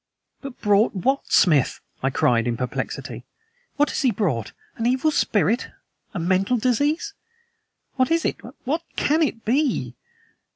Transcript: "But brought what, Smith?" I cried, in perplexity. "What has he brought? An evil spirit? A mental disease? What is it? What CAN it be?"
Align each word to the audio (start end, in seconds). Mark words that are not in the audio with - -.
"But 0.41 0.59
brought 0.59 0.95
what, 0.95 1.31
Smith?" 1.31 1.79
I 2.01 2.09
cried, 2.09 2.47
in 2.47 2.57
perplexity. 2.57 3.23
"What 3.75 3.89
has 3.91 4.01
he 4.01 4.09
brought? 4.09 4.51
An 4.77 4.87
evil 4.87 5.11
spirit? 5.11 5.67
A 6.15 6.17
mental 6.17 6.57
disease? 6.57 7.13
What 7.97 8.09
is 8.09 8.25
it? 8.25 8.37
What 8.63 8.81
CAN 8.95 9.21
it 9.21 9.45
be?" 9.45 9.93